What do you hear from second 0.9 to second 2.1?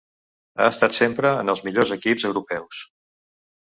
sempre en els millors